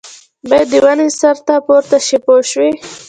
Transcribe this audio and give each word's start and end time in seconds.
باید 0.49 0.67
د 0.73 0.75
ونې 0.83 1.07
سر 1.19 1.37
ته 1.45 1.55
پورته 1.65 1.97
شي 2.07 2.17
پوه 2.25 2.41
شوې!. 2.49 2.69